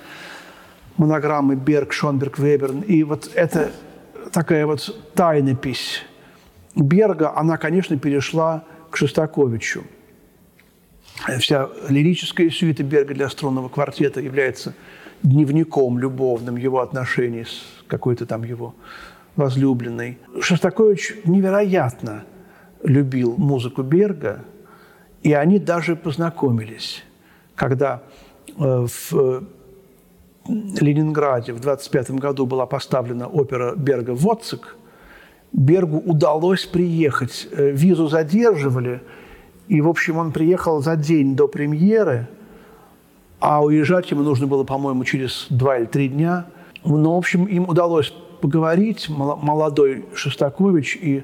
[0.98, 2.82] монограммы Берг, Шонберг, Веберн.
[2.82, 3.72] И вот это
[4.32, 6.04] такая вот тайнопись
[6.76, 9.84] Берга, она, конечно, перешла к Шостаковичу.
[11.40, 14.76] Вся лирическая сюита Берга для струнного квартета является
[15.24, 18.76] дневником любовным его отношений с какой-то там его
[19.36, 20.20] возлюбленной.
[20.40, 22.26] Шостакович невероятно
[22.84, 24.46] любил музыку Берга–
[25.26, 27.04] и они даже познакомились,
[27.56, 28.04] когда
[28.60, 29.44] э, в
[30.48, 34.78] Ленинграде в 25 году была поставлена опера Берга «Воцик»,
[35.52, 37.48] Бергу удалось приехать.
[37.52, 39.02] Э, визу задерживали,
[39.68, 42.28] и, в общем, он приехал за день до премьеры,
[43.40, 46.46] а уезжать ему нужно было, по-моему, через два или три дня.
[46.84, 51.24] Но, в общем, им удалось поговорить, молодой Шостакович и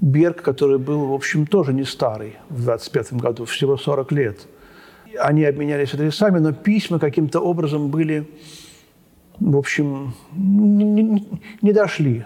[0.00, 4.46] Берг, который был, в общем, тоже не старый в 25 году, всего 40 лет.
[5.18, 8.28] Они обменялись адресами, но письма каким-то образом были,
[9.40, 11.28] в общем, не,
[11.62, 12.24] не, дошли.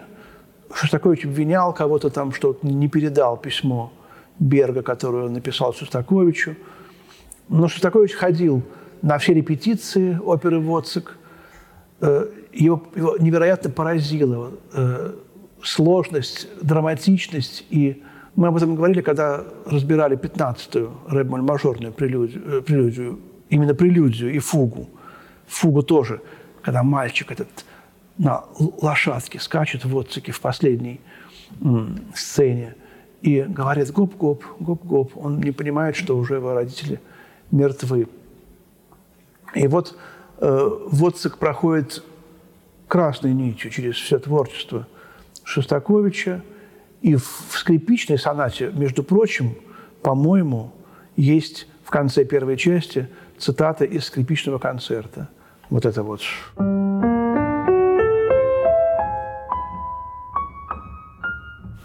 [0.73, 3.91] Шостакович обвинял кого-то там, что не передал письмо
[4.37, 6.55] Берга, которое он написал Шостаковичу.
[7.49, 8.61] Но Шостакович ходил
[9.01, 11.17] на все репетиции оперы «Воцик».
[12.01, 15.13] Э, его, его невероятно поразило э,
[15.63, 17.65] сложность, драматичность.
[17.69, 18.03] И
[18.35, 24.89] мы об этом говорили, когда разбирали 15-ю рэб-мажорную прелюдию, э, прелюдию, именно прелюдию и фугу.
[25.47, 26.21] Фугу тоже,
[26.61, 27.65] когда мальчик этот
[28.17, 31.01] на лошадке скачет в отцике в последней
[32.13, 32.75] сцене
[33.21, 35.17] и говорит «гоп-гоп, гоп-гоп».
[35.17, 36.99] Он не понимает, что уже его родители
[37.51, 38.07] мертвы.
[39.55, 39.97] И вот
[40.39, 42.03] э, Воцик проходит
[42.87, 44.87] красной нитью через все творчество
[45.43, 46.41] Шостаковича.
[47.01, 49.55] И в скрипичной сонате, между прочим,
[50.01, 50.71] по-моему,
[51.15, 55.27] есть в конце первой части цитата из скрипичного концерта.
[55.69, 56.21] Вот это вот.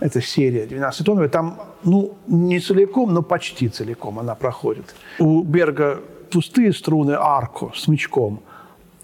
[0.01, 1.29] Это серия 12-тоновая.
[1.29, 4.95] Там, ну, не целиком, но почти целиком она проходит.
[5.19, 8.41] У Берга пустые струны арко с мячком,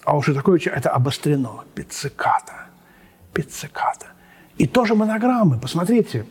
[0.04, 1.64] а у Шостаковича это обострено.
[1.74, 2.66] Пицциката.
[3.32, 4.13] Пицциката.
[4.58, 6.24] И тоже монограммы, посмотрите.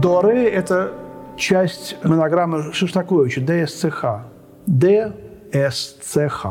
[0.00, 0.92] До-ре– это
[1.36, 4.04] часть монограммы Шостаковича, ДСЦХ.
[4.66, 6.46] ДСЦХ.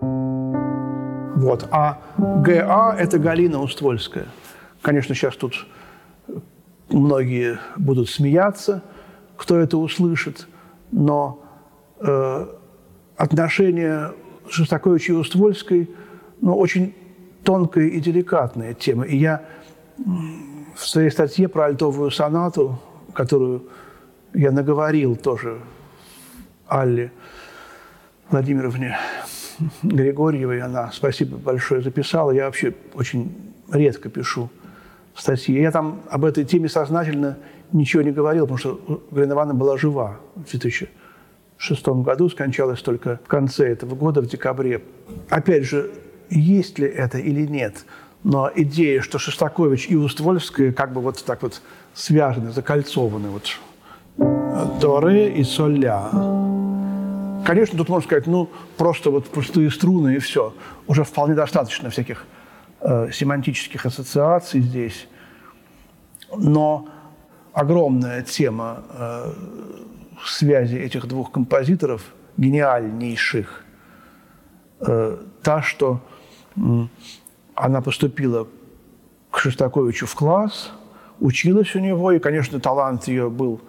[0.00, 1.68] Вот.
[1.70, 4.26] А ГА– это Галина Уствольская.
[4.82, 5.66] Конечно, сейчас тут
[6.90, 8.82] многие будут смеяться,
[9.36, 10.46] кто это услышит,
[10.92, 11.42] но
[12.00, 12.46] э,
[13.16, 14.12] отношения
[14.48, 15.90] Шостаковича и Уствольской
[16.40, 16.94] ну, очень
[17.46, 19.04] тонкая и деликатная тема.
[19.04, 19.44] И я
[20.74, 22.78] в своей статье про альтовую сонату,
[23.14, 23.68] которую
[24.34, 25.60] я наговорил тоже
[26.66, 27.12] Алле
[28.28, 28.98] Владимировне
[29.82, 32.32] Григорьевой, она, спасибо большое, записала.
[32.32, 33.32] Я вообще очень
[33.72, 34.50] редко пишу
[35.14, 35.58] статьи.
[35.58, 37.38] Я там об этой теме сознательно
[37.72, 43.28] ничего не говорил, потому что Галина Ивановна была жива в 2006 году, скончалась только в
[43.28, 44.82] конце этого года, в декабре.
[45.30, 45.90] Опять же,
[46.30, 47.84] есть ли это или нет.
[48.24, 51.60] Но идея, что Шостакович и Уствольская как бы вот так вот
[51.94, 53.58] связаны, закольцованы, вот
[54.80, 56.10] до ре и соль ля.
[57.44, 60.52] Конечно, тут можно сказать, ну, просто вот пустые струны и все.
[60.88, 62.24] Уже вполне достаточно всяких
[62.80, 65.06] э, семантических ассоциаций здесь.
[66.36, 66.88] Но
[67.52, 69.32] огромная тема э,
[70.24, 72.02] связи этих двух композиторов,
[72.36, 73.64] гениальнейших,
[74.80, 76.00] э, та, что
[77.54, 78.46] она поступила
[79.30, 80.72] к Шостаковичу в класс,
[81.20, 83.60] училась у него, и, конечно, талант ее был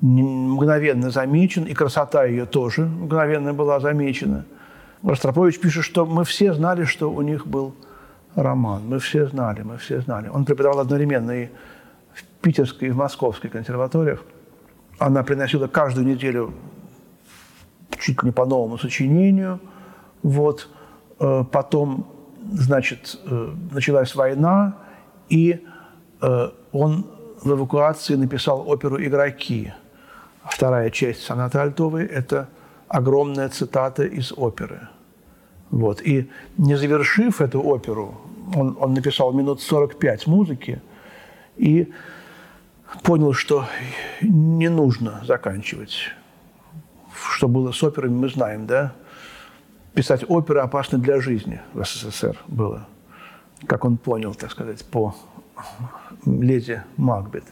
[0.00, 4.44] мгновенно замечен, и красота ее тоже мгновенно была замечена.
[5.02, 7.74] Ростропович пишет, что мы все знали, что у них был
[8.34, 8.82] роман.
[8.86, 10.28] Мы все знали, мы все знали.
[10.28, 11.48] Он преподавал одновременно и
[12.14, 14.24] в Питерской, и в Московской консерваториях.
[14.98, 16.54] Она приносила каждую неделю
[17.98, 19.60] чуть ли не по новому сочинению.
[20.22, 20.68] Вот.
[21.20, 22.06] Э, потом,
[22.52, 24.76] значит, э, началась война,
[25.28, 25.64] и
[26.20, 27.06] э, он
[27.42, 29.72] в эвакуации написал оперу «Игроки».
[30.44, 32.48] Вторая часть сонаты Альтовой– это
[32.88, 34.88] огромная цитата из оперы.
[35.70, 36.02] Вот.
[36.02, 38.20] И не завершив эту оперу,
[38.54, 40.82] он, он написал минут 45 музыки
[41.56, 41.92] и
[43.02, 43.66] понял, что
[44.20, 46.12] не нужно заканчивать.
[47.32, 48.92] Что было с операми, мы знаем, да?
[49.94, 52.88] Писать оперы опасно для жизни в СССР было.
[53.66, 55.14] Как он понял, так сказать, по
[56.26, 57.44] леди Макбет.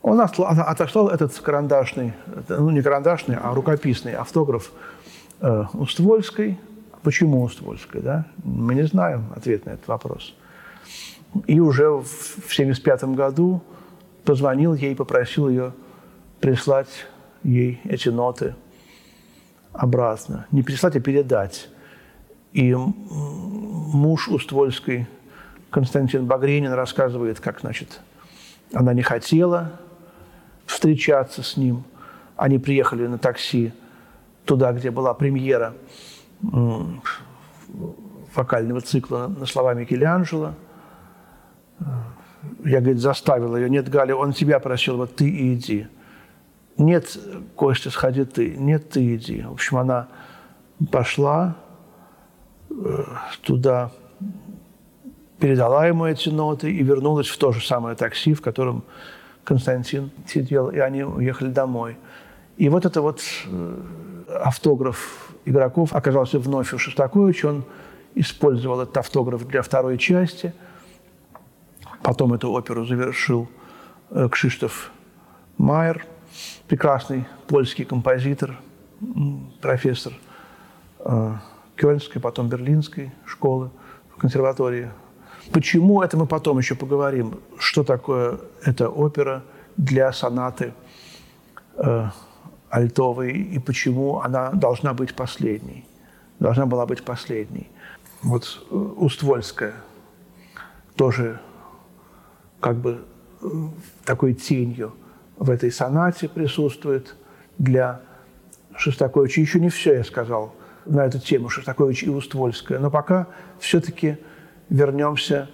[0.00, 2.14] Он отослал этот карандашный,
[2.48, 4.72] ну не карандашный, а рукописный автограф
[5.40, 6.58] э, Уствольской.
[7.02, 8.26] Почему Уствольской, да?
[8.42, 10.34] Мы не знаем ответ на этот вопрос.
[11.46, 13.62] И уже в 1975 году
[14.24, 15.72] позвонил ей, попросил ее
[16.40, 17.06] прислать
[17.42, 18.54] ей эти ноты
[19.72, 20.46] обратно.
[20.50, 21.68] Не прислать, а передать.
[22.52, 25.06] И муж Уствольской,
[25.70, 28.00] Константин Багринин, рассказывает, как, значит,
[28.72, 29.72] она не хотела
[30.66, 31.84] встречаться с ним.
[32.36, 33.72] Они приехали на такси
[34.44, 35.74] туда, где была премьера
[38.34, 40.54] вокального цикла на слова Микеланджело.
[42.64, 43.70] Я, говорит, заставил ее.
[43.70, 45.86] Нет, Галя, он тебя просил, вот ты и иди.
[46.78, 47.16] Нет,
[47.54, 48.56] Костя, сходи ты.
[48.56, 49.42] Нет, ты иди.
[49.42, 50.08] В общем, она
[50.90, 51.56] пошла
[52.70, 53.04] э,
[53.42, 53.90] туда,
[55.38, 58.84] передала ему эти ноты и вернулась в то же самое такси, в котором
[59.44, 61.96] Константин сидел, и они уехали домой.
[62.56, 63.80] И вот это вот э,
[64.42, 67.48] автограф игроков оказался вновь у Шостаковича.
[67.48, 67.64] Он
[68.14, 70.52] использовал этот автограф для второй части.
[72.02, 73.48] Потом эту оперу завершил
[74.10, 74.90] э, Кшиштоф
[75.58, 76.06] Майер,
[76.68, 78.58] прекрасный польский композитор,
[79.60, 80.12] профессор
[81.00, 81.34] э,
[81.76, 83.70] Кёльнской, потом Берлинской школы
[84.18, 84.90] консерватории
[85.50, 89.42] Почему, это мы потом еще поговорим, что такое эта опера
[89.76, 90.72] для сонаты
[91.76, 92.08] э,
[92.70, 95.84] альтовой и почему она должна быть последней.
[96.38, 97.68] Должна была быть последней.
[98.22, 99.74] Вот э, Уствольская
[100.94, 101.40] тоже
[102.60, 103.04] как бы
[103.42, 103.46] э,
[104.04, 104.94] такой тенью
[105.42, 107.16] в этой сонате присутствует
[107.58, 108.00] для
[108.76, 109.40] Шостаковича.
[109.40, 110.54] Еще не все я сказал
[110.86, 113.26] на эту тему Шостакович и Уствольская, но пока
[113.58, 114.18] все-таки
[114.68, 115.50] вернемся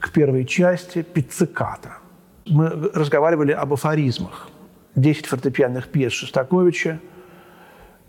[0.00, 1.98] к первой части пицциката.
[2.46, 4.48] Мы разговаривали об афоризмах.
[4.94, 7.00] Десять фортепианных пьес Шостаковича,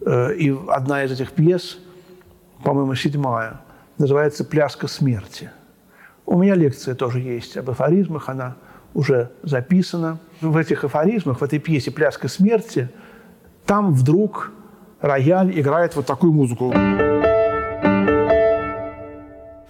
[0.05, 1.79] э, и одна из этих пьес,
[2.63, 3.59] по-моему, седьмая,
[3.97, 5.51] называется «Пляска смерти».
[6.25, 8.55] У меня лекция тоже есть об афоризмах, она
[8.93, 10.19] уже записана.
[10.41, 12.89] В этих афоризмах, в этой пьесе «Пляска смерти»
[13.65, 14.51] там вдруг
[15.01, 16.73] рояль играет вот такую музыку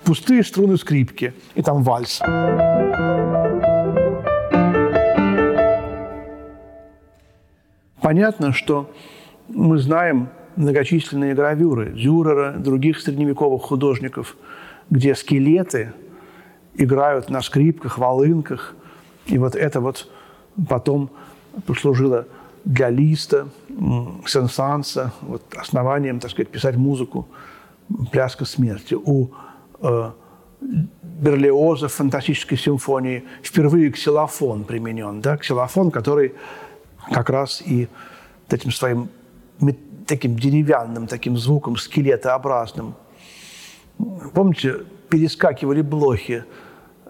[0.09, 2.19] пустые струны скрипки, и там вальс.
[8.01, 8.89] Понятно, что
[9.47, 14.35] мы знаем многочисленные гравюры Дюрера, других средневековых художников,
[14.89, 15.93] где скелеты
[16.73, 18.73] играют на скрипках, волынках.
[19.29, 20.07] И вот это вот
[20.67, 21.09] потом
[21.65, 22.27] послужило
[22.65, 23.47] для Листа,
[24.25, 27.27] Сен-Санса, вот основанием, так сказать, писать музыку
[28.11, 28.95] «Пляска смерти».
[28.95, 29.31] У
[29.81, 30.11] Э,
[31.01, 35.21] Берлиоза в фантастической симфонии впервые ксилофон применен.
[35.21, 35.37] Да?
[35.37, 36.33] Ксилофон, который
[37.13, 37.87] как раз и
[38.49, 39.09] этим своим
[40.05, 42.95] таким деревянным таким звуком, скелетообразным.
[44.33, 46.43] Помните, перескакивали блохи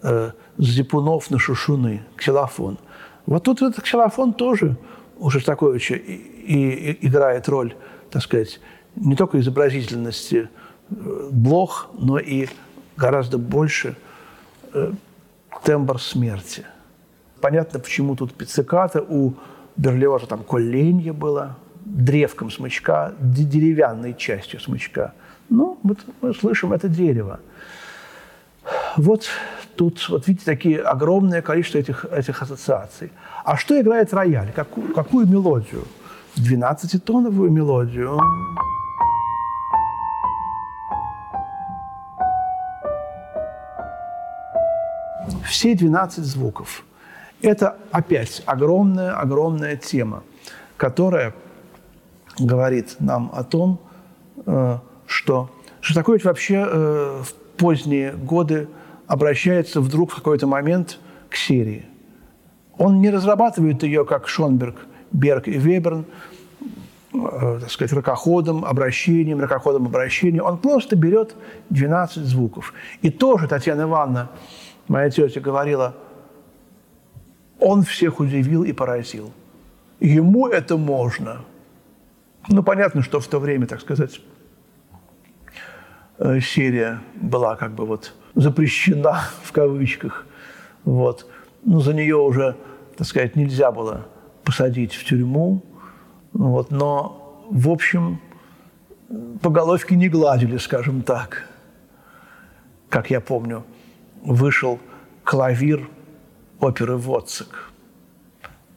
[0.03, 2.77] э, зипунов на шушуны, ксилофон.
[3.25, 4.75] Вот тут этот ксилофон тоже
[5.17, 7.75] у Шостаковича и, и, играет роль,
[8.11, 8.59] так сказать,
[8.95, 10.49] не только изобразительности
[10.89, 12.47] блох, но и
[12.97, 13.95] гораздо больше
[14.73, 14.91] э,
[15.63, 16.65] тембр смерти.
[17.41, 19.33] Понятно, почему тут пицциката, у
[19.77, 21.55] Берлиоза там коленье было,
[21.85, 25.13] древком смычка, деревянной частью смычка.
[25.49, 27.39] Ну, вот мы слышим это дерево.
[28.97, 29.29] Вот
[29.79, 33.13] тут, вот видите, такие огромное количество этих, этих ассоциаций.
[33.45, 34.51] А что играет рояль?
[34.53, 35.85] Какую, какую мелодию?
[36.35, 38.19] Двенадцатитоновую мелодию.
[45.45, 46.83] все 12 звуков.
[47.41, 50.23] Это опять огромная-огромная тема,
[50.77, 51.33] которая
[52.37, 53.79] говорит нам о том,
[54.45, 54.77] э,
[55.07, 55.49] что
[55.81, 58.67] Шостакович вообще э, в поздние годы
[59.09, 60.99] обращается вдруг в какой-то момент
[61.29, 61.85] к серии.
[62.77, 66.05] Он не разрабатывает ее, как Шонберг, Берг и Веберн,
[67.13, 70.43] э, так сказать, ракоходом, обращением, ракоходом обращения.
[70.43, 71.35] Он просто берет
[71.71, 72.71] 12 звуков.
[73.01, 74.29] И тоже Татьяна Ивановна,
[74.87, 75.95] моя тетя, говорила,
[77.59, 79.33] он всех удивил и поразил.
[79.99, 81.41] Ему это можно.
[82.47, 84.21] Ну, понятно, что в то время, так сказать,
[86.19, 90.25] э, серия была как бы вот запрещена в кавычках.
[90.83, 91.25] Вот.
[91.63, 92.55] Ну, за нее уже,
[92.97, 94.05] так сказать, нельзя было
[94.43, 95.63] посадить в тюрьму.
[96.33, 96.71] Вот.
[96.71, 98.19] Но, в общем,
[99.41, 101.47] по головке не гладили, скажем так.
[102.89, 103.63] Как я помню,
[104.23, 104.79] вышел
[105.23, 105.87] клавир
[106.59, 107.71] оперы «Воцик».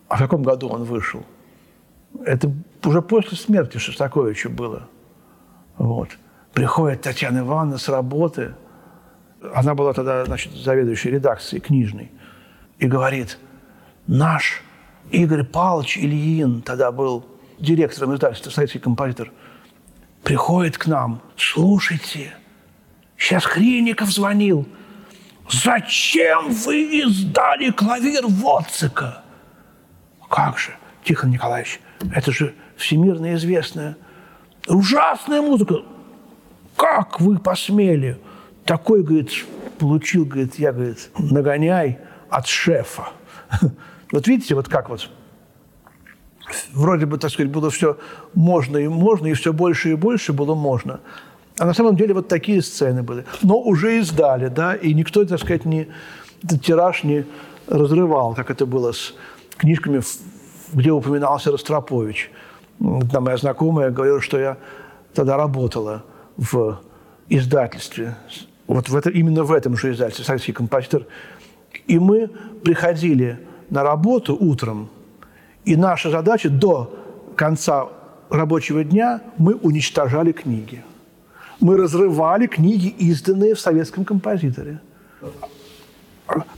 [0.08, 1.24] А в каком году он вышел?
[2.26, 2.52] Это
[2.84, 4.88] уже после смерти Шостаковича было.
[5.78, 6.08] Вот.
[6.52, 8.54] Приходит Татьяна Ивановна с работы.
[9.55, 12.11] Она была тогда, значит, заведующей редакцией книжной.
[12.78, 13.38] И говорит,
[14.07, 14.62] наш
[15.11, 17.26] Игорь Павлович Ильин тогда был
[17.59, 19.30] директором издательства «Советский композитор»,
[20.22, 22.32] приходит к нам, слушайте,
[23.16, 24.66] сейчас Хренников звонил,
[25.51, 29.22] зачем вы издали клавир Воцика?
[30.28, 30.74] Как же,
[31.05, 31.80] Тихон Николаевич,
[32.14, 33.97] это же всемирно известная
[34.68, 35.82] ужасная музыка.
[36.76, 38.18] Как вы посмели?
[38.64, 39.30] Такой, говорит,
[39.78, 41.98] получил, говорит, я, говорит, нагоняй
[42.28, 43.08] от шефа.
[44.12, 45.08] Вот видите, вот как вот
[46.72, 47.96] вроде бы, так сказать, было все
[48.34, 51.00] можно и можно, и все больше и больше было можно.
[51.58, 53.24] А на самом деле вот такие сцены были.
[53.42, 55.88] Но уже издали, да, и никто, так сказать, не,
[56.62, 57.24] тираж не
[57.66, 59.14] разрывал, как это было с
[59.56, 60.02] книжками,
[60.72, 62.30] где упоминался Ростропович.
[62.80, 64.56] Одна моя знакомая говорила, что я
[65.14, 66.04] тогда работала
[66.36, 66.80] в
[67.28, 68.16] издательстве,
[68.66, 71.06] вот в это, именно в этом же издательстве, советский композитор.
[71.86, 72.30] И мы
[72.64, 73.38] приходили
[73.70, 74.88] на работу утром,
[75.64, 76.98] и наша задача до
[77.36, 77.88] конца
[78.30, 80.82] рабочего дня мы уничтожали книги.
[81.60, 84.80] Мы разрывали книги, изданные в советском композиторе.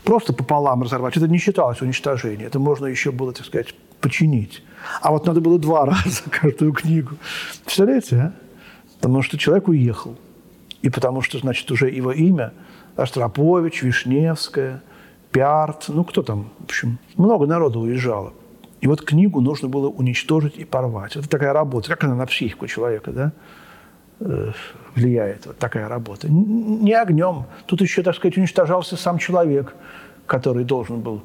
[0.04, 1.16] Просто пополам разорвать.
[1.16, 2.46] Это не считалось уничтожением.
[2.46, 4.62] Это можно еще было, так сказать, починить.
[5.00, 7.16] А вот надо было два раза каждую книгу.
[7.64, 8.32] Представляете, а?
[8.96, 10.16] Потому что человек уехал.
[10.84, 12.52] И потому что, значит, уже его имя
[12.94, 14.82] Остропович, Вишневская,
[15.32, 18.34] Пиарт, ну кто там, в общем, много народу уезжало.
[18.82, 21.16] И вот книгу нужно было уничтожить и порвать.
[21.16, 21.88] Это такая работа.
[21.88, 23.32] Как она на психику человека, да?
[24.20, 24.52] Э,
[24.94, 26.28] влияет вот такая работа.
[26.30, 27.44] Не огнем.
[27.64, 29.74] Тут еще, так сказать, уничтожался сам человек,
[30.26, 31.22] который должен был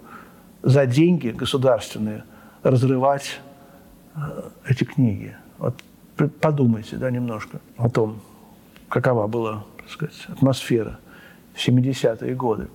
[0.63, 2.23] за деньги государственные
[2.63, 3.41] разрывать
[4.15, 4.19] э,
[4.69, 5.35] эти книги.
[5.57, 5.75] Вот
[6.39, 8.21] подумайте да, немножко о том,
[8.89, 10.99] какова была так сказать, атмосфера
[11.53, 12.67] в 70-е годы.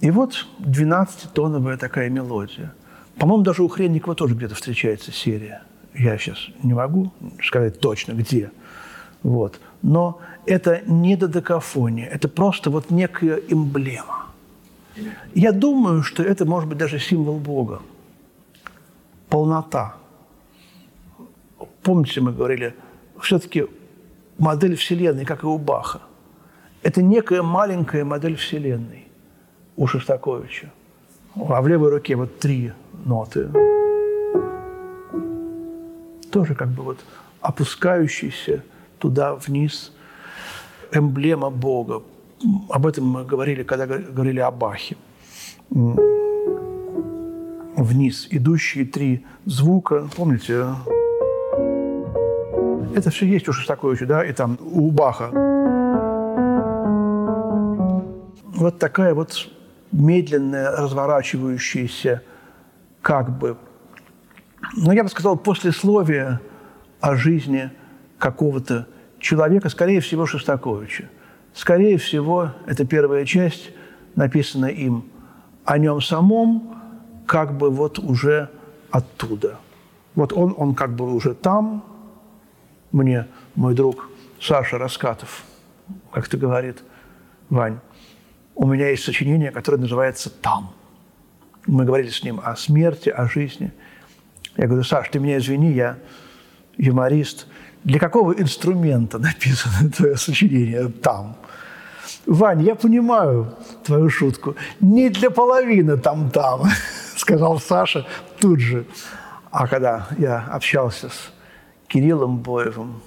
[0.00, 2.74] И вот 12-тоновая такая мелодия.
[3.18, 5.62] По-моему, даже у Хренникова тоже где-то встречается серия.
[5.94, 8.50] Я сейчас не могу сказать точно, где.
[9.22, 9.60] Вот.
[9.82, 14.26] Но это не додекафония, это просто вот некая эмблема.
[15.34, 17.82] Я думаю, что это может быть даже символ Бога–
[19.34, 19.96] полнота.
[21.82, 22.72] Помните, мы говорили,
[23.20, 23.66] все-таки
[24.38, 26.00] модель Вселенной, как и у Баха,
[26.82, 29.08] это некая маленькая модель Вселенной
[29.76, 30.70] у Шостаковича.
[31.36, 32.72] А в левой руке вот три
[33.04, 33.48] ноты.
[36.30, 37.04] Тоже как бы вот
[37.40, 38.62] опускающийся
[38.98, 39.92] туда вниз
[40.92, 42.02] эмблема Бога.
[42.68, 44.96] Об этом мы говорили, когда говорили о Бахе
[47.76, 50.08] вниз идущие три звука.
[50.16, 50.66] Помните?
[52.94, 55.30] Это все есть у Шостаковича, да, и там у Баха.
[58.54, 59.48] Вот такая вот
[59.90, 62.22] медленная, разворачивающаяся,
[63.02, 63.56] как бы,
[64.76, 66.38] ну, я бы сказал, послесловие
[67.00, 67.70] о жизни
[68.18, 68.86] какого-то
[69.18, 71.10] человека, скорее всего, Шостаковича.
[71.52, 73.70] Скорее всего, это первая часть,
[74.14, 75.04] написана им
[75.64, 76.76] о нем самом,
[77.26, 78.50] как бы вот уже
[78.90, 79.58] оттуда.
[80.14, 81.82] Вот он, он как бы уже там.
[82.94, 83.26] Мне
[83.56, 84.08] мой друг
[84.40, 85.42] Саша Раскатов
[86.12, 86.84] как-то говорит,
[87.50, 87.80] Вань,
[88.54, 90.72] у меня есть сочинение, которое называется «Там».
[91.66, 93.72] Мы говорили с ним о смерти, о жизни.
[94.56, 95.98] Я говорю, Саш, ты меня извини, я
[96.76, 97.48] юморист.
[97.82, 101.36] Для какого инструмента написано твое сочинение «Там»?
[102.26, 104.54] Вань, я понимаю твою шутку.
[104.78, 106.68] Не для половины там-там,
[107.16, 108.06] сказал Саша
[108.38, 108.86] тут же.
[109.50, 111.34] А когда я общался с
[111.94, 113.00] Кириллом Боевым,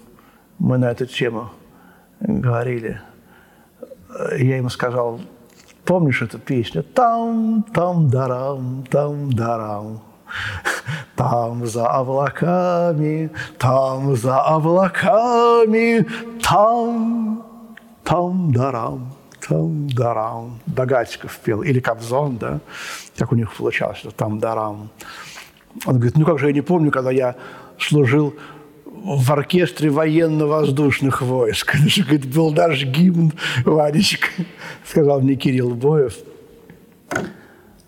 [0.59, 1.49] мы на эту тему
[2.21, 3.01] говорили,
[4.37, 5.19] я ему сказал,
[5.83, 6.83] помнишь эту песню?
[6.83, 10.01] Там, там, дарам, там, дарам.
[11.17, 16.07] Там за облаками, там за облаками,
[16.41, 17.43] там,
[18.05, 19.13] там, дарам,
[19.45, 20.59] там, дарам.
[20.65, 22.61] Догатиков пел, или Кобзон, да,
[23.17, 24.89] как у них получалось, там, дарам.
[25.85, 27.35] Он говорит, ну как же я не помню, когда я
[27.77, 28.33] служил
[29.03, 31.75] в оркестре военно-воздушных войск.
[31.97, 33.31] Говорит, был наш гимн,
[33.65, 34.27] Ванечка,
[34.85, 36.15] сказал мне Кирилл Боев.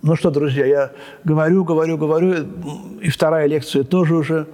[0.02, 0.92] Ну что, друзья, я
[1.26, 2.46] говорю, говорю, говорю,
[3.02, 4.48] и вторая лекция тоже уже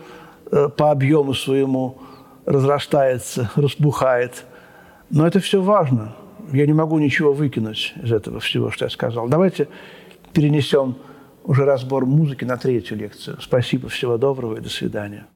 [0.51, 1.99] э, по объему своему
[2.45, 4.43] разрастается, разбухает.
[5.11, 6.15] Но это все важно.
[6.51, 9.27] Я не могу ничего выкинуть из этого всего, что я сказал.
[9.27, 9.67] Давайте
[10.33, 10.95] перенесем
[11.43, 13.37] уже разбор музыки на третью лекцию.
[13.39, 15.27] Спасибо, всего доброго и до свидания.